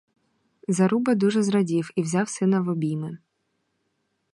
[0.67, 3.17] Заруба дуже зрадів і взяв сина в обійми.